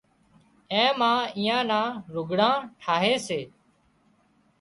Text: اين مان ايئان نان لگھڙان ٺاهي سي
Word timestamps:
اين 0.71 0.89
مان 0.99 1.19
ايئان 1.37 1.63
نان 1.69 1.89
لگھڙان 2.13 2.57
ٺاهي 2.83 3.15
سي 3.27 3.39